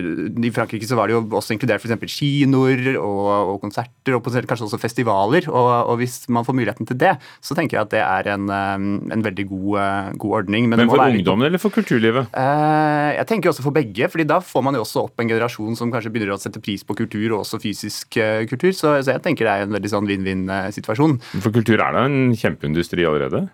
I 0.45 0.53
Frankrike 0.55 0.89
så 0.89 0.99
var 0.99 1.09
det 1.11 1.17
jo 1.17 1.23
også 1.39 1.55
inkludert 1.57 1.83
f.eks. 1.85 2.15
kinoer 2.19 2.83
og, 3.01 3.55
og 3.55 3.61
konserter 3.65 4.17
og 4.17 4.25
kanskje 4.27 4.67
også 4.69 4.81
festivaler. 4.81 5.49
Og, 5.51 5.71
og 5.93 6.01
hvis 6.01 6.23
man 6.33 6.47
får 6.47 6.57
muligheten 6.59 6.89
til 6.89 6.99
det, 7.01 7.15
så 7.45 7.57
tenker 7.59 7.79
jeg 7.79 7.87
at 7.89 7.95
det 7.95 8.03
er 8.05 8.33
en, 8.37 8.49
eh, 8.55 9.15
en 9.17 9.27
veldig 9.27 9.47
god, 9.51 10.19
god 10.21 10.39
ordning. 10.43 10.69
Men, 10.71 10.85
Men 10.85 10.93
for 10.93 11.03
litt- 11.05 11.21
ungdommen 11.21 11.49
eller 11.51 11.63
for 11.63 11.75
kulturlivet? 11.75 12.31
Eh, 12.37 13.09
jeg 13.19 13.29
tenker 13.31 13.53
også 13.53 13.65
for 13.67 13.75
begge, 13.77 14.09
fordi 14.13 14.27
da 14.29 14.41
får 14.45 14.65
man 14.67 14.77
jo 14.79 14.85
også 14.85 15.07
opp 15.11 15.21
en 15.21 15.29
generasjon 15.35 15.77
som 15.77 15.91
kanskje 15.93 16.15
begynner 16.15 16.33
å 16.39 16.41
sette 16.41 16.63
pris 16.63 16.87
på 16.87 16.97
kultur, 17.03 17.27
og 17.35 17.43
også 17.43 17.61
fysisk 17.61 18.17
eh, 18.23 18.47
kultur. 18.51 18.71
Så, 18.73 18.95
så 19.05 19.17
jeg 19.19 19.25
tenker 19.27 19.45
det 19.51 19.57
er 19.59 19.67
en 19.69 19.75
veldig 19.77 19.91
sånn 19.93 20.09
vinn-vinn-situasjon. 20.09 21.19
For 21.43 21.53
kultur 21.59 21.83
er 21.83 21.99
da 21.99 22.07
en 22.09 22.31
kjempeindustri 22.39 23.05
allerede? 23.09 23.49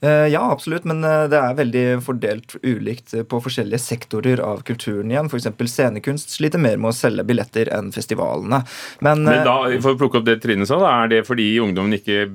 Eh, 0.00 0.26
Ja, 0.32 0.46
absolutt, 0.48 0.86
men 0.88 1.02
eh, 1.04 1.26
det 1.28 1.36
er 1.36 1.56
veldig 1.58 1.84
fordelt 2.06 2.54
ulikt 2.64 3.12
eh, 3.18 3.24
på 3.28 3.40
forskjellige 3.44 3.82
sektorer 3.84 4.40
av 4.40 4.62
kulturen 4.64 5.10
igjen. 5.12 5.28
F.eks. 5.28 5.50
scenekunst 5.74 6.32
sliter 6.38 6.62
mer 6.62 6.78
med 6.80 6.88
å 6.92 6.96
selge 6.96 7.24
billetter 7.28 7.68
enn 7.76 7.92
festivalene. 7.92 8.62
Men, 9.04 9.26
Men 9.28 9.34
eh, 9.42 9.44
da, 9.44 9.58
for 9.84 9.92
å 9.92 10.00
plukke 10.00 10.22
opp 10.22 10.28
det 10.30 10.38
Trine 10.40 10.64
sa, 10.68 10.80
da, 10.80 10.94
er 11.04 11.12
det 11.12 11.26
fordi 11.28 11.50
ungdommen 11.60 11.98
ikke 12.00 12.30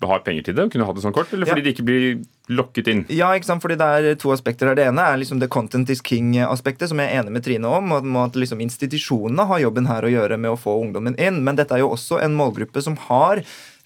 har 0.00 0.22
penger 0.24 0.46
til 0.48 0.56
det, 0.56 0.70
kunne 0.72 0.86
hatt 0.88 0.96
det 0.96 1.02
sånn 1.04 1.12
kort, 1.12 1.28
eller 1.36 1.44
fordi 1.44 1.60
Ja. 1.60 1.66
de 1.68 1.72
ikke 1.76 1.84
blir 1.84 2.06
lokket 2.50 2.90
inn? 2.90 3.02
Ja, 3.12 3.30
ikke 3.36 3.48
sant? 3.48 3.62
fordi 3.64 3.78
det 3.80 3.86
er 3.86 4.20
to 4.20 4.32
aspekter 4.34 4.70
her. 4.70 4.78
Det 4.78 4.86
ene 4.90 5.06
er 5.06 5.20
liksom 5.20 5.40
det 5.40 5.50
content 5.52 5.90
is 5.92 6.02
king-aspektet, 6.04 6.90
som 6.90 7.00
jeg 7.02 7.10
er 7.10 7.22
enig 7.22 7.34
med 7.34 7.46
Trine 7.46 7.70
om. 7.70 7.92
og 7.96 8.22
at 8.24 8.38
liksom 8.38 8.62
Institusjonene 8.64 9.46
har 9.50 9.64
jobben 9.64 9.90
her 9.90 10.06
å 10.06 10.12
gjøre 10.12 10.38
med 10.40 10.54
å 10.54 10.60
få 10.60 10.78
ungdommen 10.82 11.18
inn. 11.20 11.42
Men 11.46 11.58
dette 11.58 11.76
er 11.76 11.84
jo 11.84 11.92
også 11.94 12.20
en 12.24 12.36
målgruppe 12.38 12.82
som 12.84 12.98
har 13.08 13.42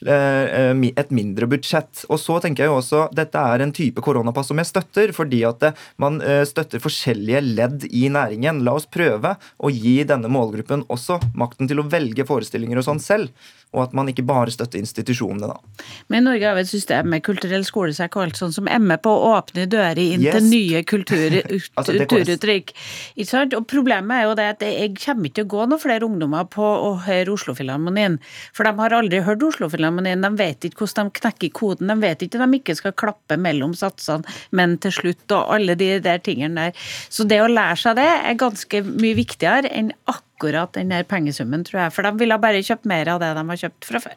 eh, 0.07 0.71
et 0.73 1.15
mindre 1.15 1.49
budsjett. 1.51 2.05
Og 2.09 2.21
så 2.21 2.39
tenker 2.43 2.65
jeg 2.65 2.73
jo 2.73 2.79
også 2.79 3.07
dette 3.15 3.41
er 3.41 3.65
en 3.65 3.75
type 3.75 4.05
koronapass 4.05 4.51
som 4.51 4.61
jeg 4.61 4.71
støtter, 4.71 5.15
fordi 5.17 5.43
at 5.49 5.61
det, 5.63 5.73
man 6.03 6.21
eh, 6.23 6.43
støtter 6.49 6.83
forskjellige 6.83 7.43
ledd 7.45 7.89
i 7.91 8.07
næringen. 8.13 8.63
La 8.67 8.77
oss 8.79 8.89
prøve 8.91 9.37
å 9.59 9.73
gi 9.73 10.01
denne 10.09 10.31
målgruppen 10.33 10.87
også 10.93 11.21
makten 11.39 11.71
til 11.71 11.83
å 11.83 11.89
velge 11.91 12.27
forestillinger 12.29 12.81
og 12.81 12.89
sånn 12.89 13.03
selv. 13.03 13.53
Og 13.75 13.83
at 13.89 13.95
man 13.99 14.07
ikke 14.11 14.23
bare 14.27 14.53
støtter 14.55 14.79
institusjonene, 14.79 15.49
da. 15.51 15.85
Men 16.13 16.25
Norge 16.29 16.47
har 16.47 16.55
jo 16.55 16.63
et 16.63 16.71
system 16.71 17.09
med 17.11 17.25
kulturell 17.27 17.65
skolesekk 17.67 18.15
og 18.17 18.23
alt 18.29 18.39
sånt 18.39 18.55
som 18.55 18.69
er 18.71 18.79
med 18.79 19.03
på 19.03 19.11
å 19.11 19.33
åpne 19.35 19.67
dører 19.71 19.99
inn 19.99 20.23
Yes. 20.23 20.37
til 20.39 20.47
nye 20.53 20.83
kultur, 20.87 21.35
Altså, 21.79 21.97
kulturuttrykk. 21.99 22.71
Ikke 23.19 23.27
sant? 23.29 23.57
Og 23.59 23.67
problemet 23.71 24.15
er 24.21 24.29
jo 24.29 24.37
det 24.39 24.47
at 24.55 24.63
jeg 24.63 24.95
kommer 25.03 25.27
ikke 25.29 25.41
til 25.41 25.49
å 25.49 25.53
gå 25.57 25.65
noen 25.73 25.83
flere 25.83 26.07
ungdommer 26.07 26.47
på 26.55 26.63
å 26.63 26.93
høre 27.05 27.35
Oslofilharmonien. 27.35 28.21
For 28.55 28.65
de 28.69 28.73
har 28.79 28.95
aldri 29.01 29.21
hørt 29.27 29.43
Oslofilharmonien. 29.51 30.23
De 30.23 30.31
vet 30.39 30.69
ikke 30.71 30.85
hvordan 30.85 31.11
de 31.11 31.19
knekker 31.21 31.53
koden. 31.59 31.91
De 31.91 31.99
vet 32.07 32.23
ikke 32.23 32.39
at 32.39 32.47
de 32.47 32.61
ikke 32.63 32.79
skal 32.79 32.95
klappe 32.95 33.37
mellom 33.41 33.75
satsene, 33.75 34.23
men 34.55 34.79
til 34.79 34.95
slutt, 34.95 35.27
og 35.35 35.51
alle 35.59 35.75
de 35.81 35.91
der 36.05 36.23
tingene 36.23 36.69
der. 36.71 36.87
Så 37.11 37.27
det 37.27 37.41
å 37.43 37.51
lære 37.51 37.77
seg 37.83 37.99
det 37.99 38.07
er 38.07 38.39
ganske 38.41 38.85
mye 38.87 39.19
viktigere 39.19 39.71
enn 39.75 39.91
akkurat 40.07 40.24
den 40.43 40.91
der 40.91 41.05
pengesummen, 41.05 41.65
tror 41.65 41.85
jeg. 41.85 41.93
For 41.93 42.03
de 42.03 42.19
ville 42.19 42.39
bare 42.39 42.63
kjøpt 42.63 42.87
mer 42.87 43.09
av 43.09 43.21
det 43.21 43.35
de 43.35 43.49
har 43.49 43.57
kjøpt 43.57 43.85
fra 43.85 44.01
før. 44.01 44.17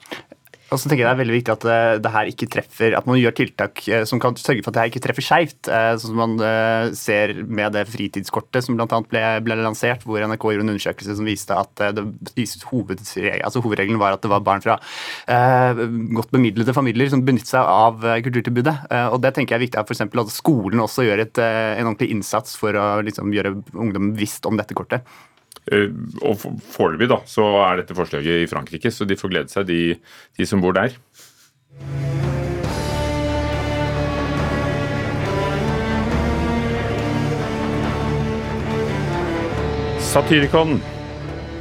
Og 0.68 0.76
så 0.76 0.90
tenker 0.90 1.06
jeg 1.06 1.08
Det 1.08 1.14
er 1.14 1.22
veldig 1.22 1.36
viktig 1.38 1.54
at 1.54 1.66
eh, 1.72 1.98
det 2.04 2.12
her 2.12 2.30
ikke 2.32 2.48
treffer, 2.52 2.96
at 2.98 3.06
man 3.08 3.20
gjør 3.20 3.36
tiltak 3.38 3.84
eh, 3.88 4.04
som 4.10 4.20
kan 4.20 4.36
sørge 4.36 4.64
for 4.64 4.72
at 4.72 4.76
det 4.76 4.82
her 4.82 4.92
ikke 4.92 5.04
treffer 5.06 5.24
skeivt. 5.24 5.70
eh, 5.72 5.94
Sånn 5.96 6.12
som 6.12 6.20
man 6.20 6.36
ser 6.98 7.34
med 7.48 7.76
det 7.76 7.86
fritidskortet 7.88 8.66
som 8.66 8.76
bl.a. 8.76 9.00
Ble, 9.08 9.22
ble 9.46 9.58
lansert, 9.62 10.04
hvor 10.04 10.20
NRK 10.20 10.44
gjorde 10.52 10.66
en 10.66 10.74
undersøkelse 10.74 11.16
som 11.20 11.28
viste 11.28 11.56
at 11.56 11.84
det, 11.96 12.04
hovedregelen, 12.68 13.46
altså 13.48 13.62
hovedregelen 13.64 14.02
var 14.02 14.18
at 14.18 14.26
det 14.26 14.32
var 14.32 14.44
barn 14.46 14.64
fra 14.64 14.78
eh, 15.32 15.82
godt 16.18 16.34
bemidlede 16.36 16.76
familier 16.76 17.12
som 17.14 17.24
benyttet 17.28 17.54
seg 17.54 17.64
av 17.64 18.04
kulturtilbudet. 18.26 18.76
Og 19.14 19.22
Det 19.24 19.34
tenker 19.38 19.56
jeg 19.56 19.62
er 19.62 19.66
viktig 19.68 19.80
at 19.80 19.88
f.eks. 19.88 20.04
at 20.04 20.36
skolen 20.36 20.84
også 20.84 21.08
gjør 21.08 21.24
et, 21.24 21.40
en 21.40 21.88
ordentlig 21.88 22.12
innsats 22.12 22.60
for 22.60 22.76
å 22.76 22.90
liksom, 23.08 23.32
gjøre 23.36 23.56
ungdom 23.72 24.12
visst 24.20 24.46
om 24.50 24.60
dette 24.60 24.76
kortet. 24.78 25.08
Eh, 25.72 25.90
og 26.24 26.40
foreløpig 26.72 27.10
da, 27.12 27.22
så 27.28 27.46
er 27.66 27.82
dette 27.82 27.98
forslaget 27.98 28.46
i 28.46 28.50
Frankrike, 28.52 28.92
så 28.94 29.08
de 29.08 29.20
får 29.20 29.34
glede 29.34 29.54
seg, 29.54 29.68
de, 29.68 29.98
de 30.38 30.48
som 30.48 30.64
bor 30.64 30.78
der. 30.78 30.96
Satyricon. 40.08 40.80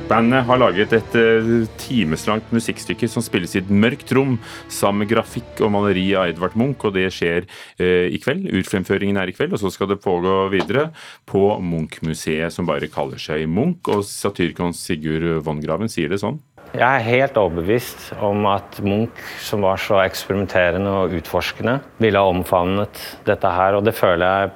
Bandet 0.07 0.45
har 0.47 0.61
laget 0.61 0.93
et 0.95 1.15
uh, 1.19 1.65
timeslangt 1.83 2.53
musikkstykke 2.55 3.09
som 3.11 3.25
spilles 3.27 3.57
i 3.57 3.59
et 3.59 3.71
mørkt 3.75 4.13
rom, 4.15 4.37
sammen 4.71 5.03
med 5.03 5.11
grafikk 5.11 5.59
og 5.67 5.73
maleri 5.75 6.05
av 6.15 6.31
Edvard 6.31 6.55
Munch, 6.55 6.85
og 6.87 6.95
det 6.95 7.09
skjer 7.11 7.49
eh, 7.83 8.07
i 8.15 8.21
kveld. 8.23 8.47
Utfremføringen 8.55 9.19
er 9.19 9.33
i 9.33 9.35
kveld, 9.35 9.57
og 9.57 9.59
så 9.65 9.73
skal 9.75 9.91
det 9.91 9.99
pågå 10.05 10.37
videre 10.53 10.93
på 11.27 11.43
Munch-museet, 11.59 12.55
som 12.55 12.69
bare 12.71 12.87
kaller 12.93 13.19
seg 13.19 13.49
Munch. 13.51 13.91
Og 13.91 14.05
satyrkons 14.07 14.85
Sigurd 14.87 15.27
Vongraven 15.43 15.91
sier 15.91 16.15
det 16.15 16.21
sånn. 16.23 16.39
Jeg 16.71 16.87
er 16.87 17.07
helt 17.07 17.39
overbevist 17.41 18.13
om 18.23 18.47
at 18.51 18.79
Munch, 18.87 19.19
som 19.43 19.67
var 19.67 19.83
så 19.83 19.99
eksperimenterende 20.05 20.93
og 21.03 21.19
utforskende, 21.19 21.81
ville 21.99 22.23
ha 22.23 22.31
omfavnet 22.31 23.03
dette 23.27 23.53
her, 23.59 23.75
og 23.75 23.87
det 23.87 23.97
føler 23.99 24.27
jeg 24.27 24.55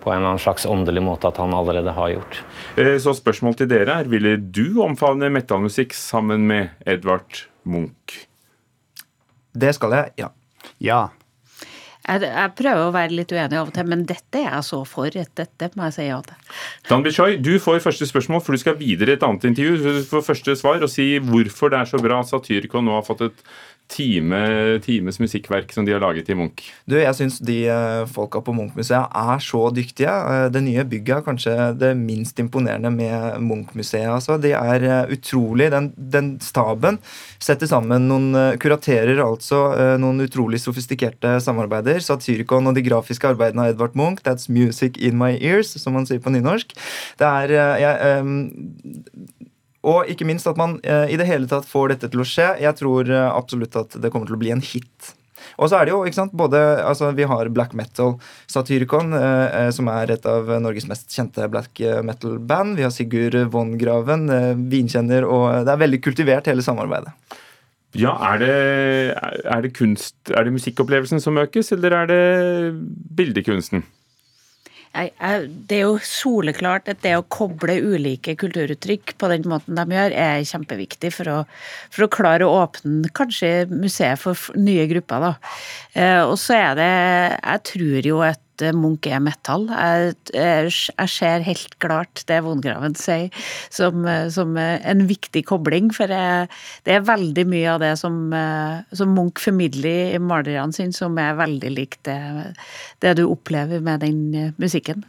på 0.00 0.10
en 0.10 0.20
eller 0.20 0.32
annen 0.32 0.42
slags 0.42 0.66
åndelig 0.68 1.04
måte 1.04 1.30
at 1.30 1.38
han 1.42 1.54
allerede 1.56 1.94
har 1.96 2.14
gjort. 2.14 2.42
Eh, 2.80 2.96
så 3.02 3.14
spørsmål 3.16 3.58
til 3.60 3.70
dere 3.70 4.00
er, 4.00 4.10
ville 4.10 4.36
du 4.40 4.80
omfavne 4.84 5.30
metallmusikk 5.32 5.96
sammen 5.96 6.48
med 6.50 6.74
Edvard 6.88 7.44
Munch? 7.68 8.24
Det 9.52 9.74
skal 9.76 9.96
jeg, 9.96 10.12
ja. 10.24 10.30
Ja. 10.80 11.00
Jeg, 12.00 12.24
jeg, 12.24 12.52
prøver 12.56 12.86
å 12.88 12.92
være 12.94 13.12
litt 13.12 13.32
uenig 13.34 13.58
av 13.60 13.68
og 13.68 13.74
til, 13.76 13.88
men 13.90 14.06
dette 14.08 14.40
er 14.40 14.48
jeg 14.48 14.66
så 14.66 14.80
for. 14.88 15.12
Dette 15.12 15.68
må 15.76 15.88
jeg 15.88 15.96
si 15.98 16.06
ja 16.08 16.20
til. 16.24 16.38
Dan 16.88 17.04
Bichoy, 17.04 17.36
du 17.42 17.52
får 17.62 17.82
første 17.84 18.08
spørsmål, 18.08 18.40
for 18.44 18.56
du 18.56 18.62
skal 18.62 18.78
videre 18.80 19.14
i 19.14 19.18
et 19.18 19.26
annet 19.26 19.44
intervju. 19.50 19.98
Du 20.00 20.08
får 20.08 20.24
første 20.30 20.56
svar 20.58 20.80
og 20.82 20.90
si 20.90 21.12
hvorfor 21.22 21.72
det 21.72 21.82
er 21.82 21.90
så 21.92 22.00
bra 22.02 22.22
at 22.22 22.30
Satyricon 22.30 22.88
nå 22.88 22.96
har 22.96 23.06
fått 23.06 23.26
et 23.28 23.44
time, 23.90 24.38
times 24.84 25.18
musikkverk 25.20 25.72
som 25.74 25.86
de 25.86 25.94
har 25.94 26.02
laget 26.02 26.30
i 26.30 26.36
Munch? 26.38 26.68
Du, 26.86 26.96
Jeg 26.98 27.14
syns 27.18 27.40
de 27.44 27.58
uh, 27.68 28.06
folka 28.10 28.42
på 28.44 28.54
Munch-museet 28.54 29.10
er 29.16 29.42
så 29.42 29.62
dyktige. 29.74 30.10
Uh, 30.10 30.46
det 30.52 30.62
nye 30.64 30.84
bygget 30.86 31.16
er 31.18 31.26
kanskje 31.26 31.56
det 31.80 31.92
minst 31.98 32.38
imponerende 32.42 32.92
med 32.94 33.40
Munch-museet. 33.42 34.08
Altså. 34.10 34.38
De 34.40 34.54
er 34.56 34.86
uh, 34.86 35.12
utrolig 35.12 35.70
den, 35.74 35.90
den, 35.96 36.30
staben 36.40 37.00
setter 37.42 37.68
sammen 37.68 38.06
noen 38.08 38.56
Kuraterer 38.60 39.18
altså 39.24 39.58
noen 40.00 40.22
utrolig 40.22 40.60
sofistikerte 40.62 41.34
samarbeider. 41.42 41.98
Satyricon 42.04 42.68
og 42.70 42.76
de 42.76 42.84
grafiske 42.86 43.26
arbeidene 43.28 43.66
av 43.66 43.74
Edvard 43.74 43.96
Munch. 43.98 44.22
That's 44.26 44.48
music 44.52 44.98
in 45.00 45.18
my 45.18 45.32
ears, 45.36 45.72
som 45.80 45.96
man 45.96 46.06
sier 46.08 46.22
på 46.22 46.32
nynorsk. 46.32 46.76
Det 47.20 47.26
er 47.26 47.54
jeg, 47.82 48.20
um, 48.20 48.36
og 49.86 50.10
ikke 50.12 50.26
minst 50.28 50.48
at 50.50 50.58
man 50.60 50.76
eh, 50.84 51.08
i 51.14 51.16
det 51.20 51.28
hele 51.28 51.48
tatt 51.48 51.68
får 51.68 51.94
dette 51.94 52.10
til 52.12 52.20
å 52.20 52.28
skje. 52.28 52.52
Jeg 52.60 52.76
tror 52.80 53.08
eh, 53.08 53.30
absolutt 53.30 53.78
at 53.80 53.96
det 54.00 54.12
kommer 54.12 54.28
til 54.28 54.36
å 54.36 54.42
bli 54.42 54.52
en 54.52 54.64
hit. 54.64 55.14
Og 55.60 55.70
så 55.70 55.78
er 55.78 55.86
det 55.86 55.94
jo, 55.94 56.00
ikke 56.06 56.18
sant, 56.18 56.34
både, 56.36 56.60
altså 56.84 57.10
Vi 57.16 57.26
har 57.28 57.50
black 57.54 57.74
metal 57.76 58.16
Satyricon, 58.50 59.14
eh, 59.16 59.46
eh, 59.60 59.70
som 59.74 59.88
er 59.92 60.14
et 60.14 60.26
av 60.28 60.48
Norges 60.62 60.88
mest 60.90 61.12
kjente 61.14 61.48
black 61.52 61.80
metal-band. 62.06 62.76
Vi 62.78 62.86
har 62.86 62.94
Sigurd 62.94 63.36
Von 63.52 63.76
Graven, 63.80 64.28
eh, 64.30 64.50
vinkjenner, 64.72 65.26
og 65.28 65.64
det 65.66 65.74
er 65.74 65.84
veldig 65.84 66.02
kultivert, 66.04 66.50
hele 66.50 66.64
samarbeidet. 66.64 67.14
Ja, 67.98 68.14
er 68.30 68.38
det, 68.38 68.56
er 69.50 69.62
det 69.64 69.72
kunst 69.74 70.30
Er 70.30 70.44
det 70.46 70.52
musikkopplevelsen 70.54 71.18
som 71.18 71.40
økes, 71.42 71.72
eller 71.74 71.96
er 71.98 72.06
det 72.06 72.20
bildekunsten? 73.18 73.82
Jeg, 74.90 75.12
jeg, 75.14 75.50
det 75.70 75.76
er 75.78 75.84
jo 75.86 75.98
soleklart 76.02 76.88
at 76.90 76.98
det 77.04 77.12
å 77.14 77.26
koble 77.30 77.76
ulike 77.78 78.34
kulturuttrykk 78.40 79.14
på 79.20 79.30
den 79.30 79.46
måten 79.50 79.78
de 79.78 79.84
gjør, 79.94 80.14
er 80.18 80.46
kjempeviktig 80.48 81.12
for 81.14 81.30
å, 81.30 81.36
for 81.94 82.06
å 82.06 82.10
klare 82.10 82.48
å 82.48 82.56
åpne 82.64 83.12
kanskje 83.14 83.68
museet 83.70 84.18
for 84.18 84.58
nye 84.58 84.88
grupper. 84.90 85.28
Da. 85.28 85.32
Eh, 85.94 86.22
og 86.24 86.34
så 86.42 86.58
er 86.58 86.78
det 86.80 86.90
Jeg 86.90 87.66
tror 87.70 88.10
jo 88.10 88.22
at 88.26 88.42
Munch 88.76 89.08
er 89.10 89.22
metall. 89.24 89.66
Jeg, 89.70 90.72
ser 91.10 91.46
helt 91.46 91.76
klart 91.82 92.24
det 92.28 92.40
Vongraven 92.44 92.96
sier 92.98 93.30
som, 93.72 94.06
som, 94.32 94.56
en 94.56 95.04
viktig 95.08 95.44
kobling, 95.48 95.90
for 95.94 96.12
jeg, 96.12 96.50
det 96.86 96.96
er 96.96 97.06
veldig 97.06 97.46
mye 97.50 97.70
av 97.74 97.80
det 97.82 97.94
som, 98.00 98.18
som 98.96 99.14
Munch 99.16 99.42
formidler 99.42 100.16
i 100.16 100.20
malerne 100.22 100.76
sine, 100.76 100.96
som 100.96 101.18
er 101.20 101.38
veldig 101.40 101.72
likt 101.76 102.02
det, 102.08 102.20
det 103.04 103.16
du 103.20 103.26
opplever 103.28 103.82
med 103.84 104.04
den 104.04 104.52
musikken. 104.60 105.04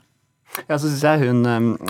Ja, 0.67 0.77
så 0.77 0.87
synes 0.87 1.03
jeg 1.05 1.29
hun, 1.29 1.45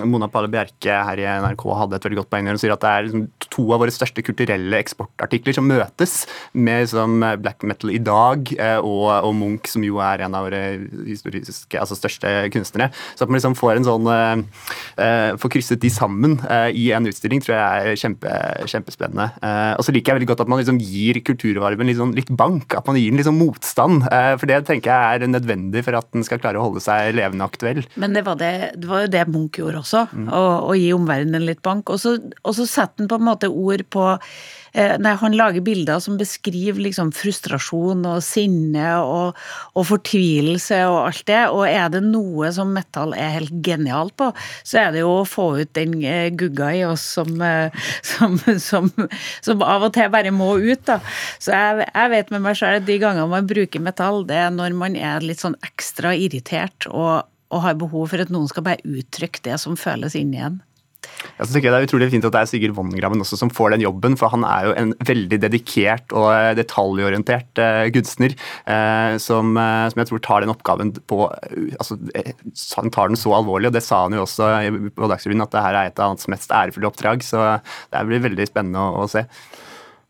Mona 0.09 0.29
Palle 0.31 0.51
Bjerke 0.51 1.01
her 1.07 1.21
i 1.21 1.27
NRK 1.43 1.65
hadde 1.79 1.97
et 1.97 2.05
veldig 2.05 2.21
godt 2.21 2.31
poeng 2.33 2.49
hun 2.51 2.59
sier 2.61 2.73
at 2.75 2.83
det 2.83 2.91
er 2.91 3.07
liksom 3.07 3.27
to 3.51 3.65
av 3.73 3.81
våre 3.83 3.93
største 3.93 4.23
kulturelle 4.25 4.79
eksportartikler 4.79 5.55
som 5.57 5.67
møtes 5.67 6.25
med 6.53 6.85
liksom 6.85 7.23
black 7.41 7.65
metal 7.67 7.93
i 7.93 7.99
dag 8.01 8.51
eh, 8.57 8.77
og, 8.79 9.07
og, 9.11 9.33
Munch, 9.37 9.69
som 9.71 9.83
jo 9.85 9.99
er 10.03 10.25
en 10.25 10.37
av 10.37 10.47
våre 10.47 10.61
historiske, 11.07 11.77
altså 11.79 11.97
største 11.97 12.31
kunstnere. 12.53 12.91
Så 13.15 13.25
at 13.25 13.31
man 13.31 13.39
liksom 13.39 13.57
får 13.57 13.79
en 13.79 13.87
sånn 13.87 14.09
uh, 14.11 15.31
Får 15.41 15.51
krysset 15.53 15.81
de 15.81 15.89
sammen 15.93 16.37
uh, 16.43 16.69
i 16.69 16.89
en 16.95 17.07
utstilling, 17.09 17.41
tror 17.43 17.55
jeg 17.55 17.91
er 17.93 17.99
kjempe, 17.99 18.35
kjempespennende. 18.69 19.27
Uh, 19.41 19.73
og 19.79 19.85
så 19.85 19.93
liker 19.95 20.11
jeg 20.11 20.21
veldig 20.21 20.29
godt 20.31 20.43
at 20.45 20.51
man 20.51 20.61
liksom 20.61 20.79
gir 20.81 21.21
kulturarven 21.25 21.89
litt, 21.89 21.99
sånn, 21.99 22.13
litt 22.17 22.31
bank. 22.37 22.75
At 22.77 22.89
man 22.89 22.99
gir 22.99 23.11
den 23.11 23.21
liksom 23.21 23.39
motstand. 23.41 24.05
for 24.39 24.49
det 24.49 24.61
tenker 24.67 24.91
jeg 24.91 25.21
er 25.21 25.31
nødvendig 25.31 25.83
for 25.87 25.97
at 25.97 26.09
den 26.13 26.25
skal 26.27 26.41
klare 26.41 26.59
å 26.59 26.67
holde 26.67 26.83
seg 26.83 27.15
levende 27.17 27.47
aktuell. 27.47 27.83
Men 28.01 28.15
det 28.17 28.25
var 28.27 28.39
det 28.39 28.50
det 28.75 28.87
var 28.89 29.05
jo 29.05 29.11
det 29.11 29.27
Munch 29.31 29.59
gjorde 29.59 29.81
også, 29.81 30.07
mm. 30.11 30.31
å, 30.33 30.41
å, 30.69 30.73
gi 30.77 30.89
omverdenen 30.95 31.45
litt 31.47 31.61
bank. 31.65 31.91
Og 31.93 32.01
så, 32.01 32.15
og 32.41 32.57
så 32.57 32.67
setter 32.69 33.03
han 33.03 33.11
på 33.11 33.19
en 33.19 33.27
måte 33.27 33.49
ord 33.51 33.83
på 33.93 34.05
eh, 34.15 34.95
Nei, 35.01 35.13
han 35.19 35.35
lager 35.37 35.63
bilder 35.65 36.01
som 36.03 36.17
beskriver 36.19 36.81
liksom 36.85 37.11
frustrasjon 37.15 38.05
og 38.07 38.21
sinne 38.25 38.93
og, 39.03 39.39
og, 39.73 39.83
fortvilelse 39.89 40.81
og 40.89 40.99
alt 41.05 41.25
det. 41.29 41.41
Og 41.53 41.65
er 41.67 41.91
det 41.93 42.03
noe 42.05 42.51
som 42.55 42.73
metal 42.75 43.15
er 43.17 43.35
helt 43.39 43.55
genialt 43.65 44.15
på, 44.19 44.31
så 44.67 44.85
er 44.85 44.95
det 44.95 45.03
jo 45.03 45.13
å 45.19 45.27
få 45.27 45.47
ut 45.61 45.73
den 45.77 45.97
eh, 46.01 46.29
gugga 46.35 46.71
i 46.77 46.85
oss 46.87 47.05
som, 47.17 47.33
eh, 47.45 47.89
som, 48.13 48.37
som, 48.61 48.91
som, 49.41 49.65
av 49.65 49.89
og 49.89 49.95
til 49.97 50.11
bare 50.13 50.33
må 50.35 50.53
ut, 50.61 50.85
da. 50.87 51.01
Så 51.41 51.55
jeg, 51.55 51.89
jeg 51.89 52.15
vet 52.15 52.33
med 52.33 52.45
meg 52.47 52.59
sjøl 52.59 52.79
at 52.79 52.87
de 52.87 53.01
gangene 53.01 53.29
man 53.31 53.49
bruker 53.49 53.83
metall, 53.83 54.23
det 54.27 54.39
er 54.45 54.55
når 54.55 54.77
man 54.77 54.97
er 54.99 55.25
litt 55.25 55.43
sånn 55.43 55.57
ekstra 55.65 56.15
irritert 56.17 56.87
og 56.91 57.27
og 57.51 57.63
har 57.65 57.79
behov 57.79 58.11
for 58.11 58.23
at 58.23 58.31
noen 58.33 58.49
skal 58.51 58.65
bare 58.65 58.83
uttrykke 58.87 59.43
det 59.45 59.59
som 59.61 59.79
føles 59.79 60.17
inni 60.17 60.41
en. 60.41 60.61
Jeg 61.01 61.47
synes 61.47 61.63
Det 61.63 61.69
er 61.71 61.85
utrolig 61.87 62.09
fint 62.11 62.25
at 62.27 62.33
det 62.33 62.41
er 62.41 62.49
Sigurd 62.49 62.75
Vongraven 62.77 63.23
også 63.23 63.37
som 63.39 63.49
får 63.53 63.73
den 63.73 63.83
jobben, 63.83 64.15
for 64.19 64.33
han 64.33 64.45
er 64.45 64.67
jo 64.67 64.73
en 64.77 64.91
veldig 65.07 65.39
dedikert 65.41 66.13
og 66.13 66.27
eh, 66.33 66.51
detaljorientert 66.57 67.61
uh, 67.61 67.89
kunstner 67.93 68.35
uh, 68.69 69.17
som, 69.21 69.55
uh, 69.57 69.89
som, 69.89 70.01
jeg 70.01 70.11
tror 70.11 70.23
tar 70.25 70.45
den 70.45 70.53
oppgaven 70.53 70.93
på 71.09 71.23
altså, 71.25 71.97
Han 72.77 72.93
tar 72.93 73.11
den 73.11 73.19
så 73.19 73.33
alvorlig, 73.37 73.71
og 73.71 73.77
det 73.77 73.83
sa 73.85 74.03
han 74.05 74.17
jo 74.17 74.25
også 74.27 74.53
på 74.97 75.11
Dagsrevyen, 75.11 75.45
at 75.45 75.53
det 75.55 75.65
her 75.65 75.79
er 75.79 75.91
et 75.91 76.01
av 76.01 76.13
hans 76.13 76.29
mest 76.31 76.53
ærefulle 76.53 76.89
oppdrag. 76.91 77.25
Så 77.25 77.41
det 77.91 78.05
blir 78.07 78.25
veldig 78.27 78.49
spennende 78.49 78.81
å, 78.81 79.05
å 79.05 79.11
se. 79.11 79.25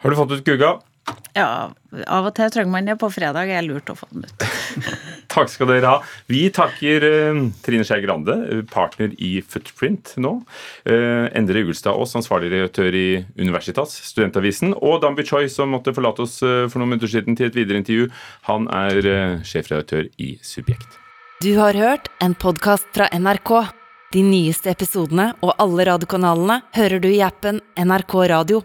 Har 0.02 0.12
du 0.12 0.20
fått 0.20 0.36
ut 0.36 0.48
Gugga? 0.48 0.76
Ja, 1.36 1.72
av 2.06 2.28
og 2.28 2.34
til 2.38 2.52
trenger 2.54 2.74
man 2.74 2.88
det. 2.90 2.98
På 3.02 3.10
fredag 3.14 3.50
er 3.50 3.64
det 3.64 3.70
lurt 3.72 3.92
å 3.92 3.98
få 3.98 4.10
den 4.12 4.28
ut. 4.28 4.46
Takk 5.32 5.52
skal 5.52 5.70
dere 5.72 5.88
ha. 5.88 6.00
Vi 6.32 6.44
takker 6.54 7.06
uh, 7.06 7.42
Trine 7.64 7.86
Skei 7.88 8.02
Grande, 8.04 8.36
partner 8.72 9.14
i 9.18 9.34
Footprint 9.42 10.16
nå. 10.22 10.34
Uh, 10.88 11.28
Endre 11.38 11.64
Ugelstad 11.64 11.96
Aas, 11.96 12.16
ansvarlig 12.20 12.52
redaktør 12.52 12.96
i 12.96 13.24
Universitas, 13.40 13.96
Studentavisen. 14.12 14.76
Og 14.76 15.00
Dambi 15.04 15.26
Choi, 15.28 15.46
som 15.52 15.72
måtte 15.72 15.96
forlate 15.96 16.26
oss 16.26 16.40
uh, 16.44 16.68
for 16.68 16.82
noen 16.82 16.96
minutter 16.96 17.14
siden 17.14 17.40
til 17.40 17.48
et 17.48 17.58
videre 17.58 17.80
intervju. 17.80 18.10
Han 18.50 18.68
er 18.76 19.42
sjefredaktør 19.48 20.10
i 20.22 20.34
Subjekt. 20.46 21.00
Du 21.42 21.56
har 21.58 21.78
hørt 21.78 22.12
en 22.22 22.36
podkast 22.38 22.92
fra 22.94 23.08
NRK. 23.16 23.54
De 24.12 24.22
nyeste 24.28 24.70
episodene 24.74 25.32
og 25.40 25.56
alle 25.64 25.88
radiokanalene 25.88 26.60
hører 26.76 27.00
du 27.02 27.08
i 27.10 27.24
appen 27.24 27.64
NRK 27.80 28.16
Radio. 28.34 28.60